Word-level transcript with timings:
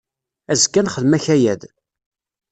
Azekka 0.51 0.75
ad 0.79 0.83
nexdem 0.85 1.15
akayad. 1.17 1.61